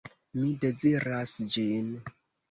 [0.37, 1.93] Mi deziras ĝin.